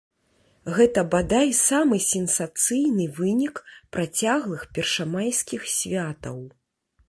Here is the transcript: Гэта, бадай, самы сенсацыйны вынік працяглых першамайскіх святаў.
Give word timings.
Гэта, 0.77 1.01
бадай, 1.15 1.49
самы 1.65 1.99
сенсацыйны 2.13 3.05
вынік 3.19 3.55
працяглых 3.97 4.61
першамайскіх 4.79 5.61
святаў. 5.79 6.45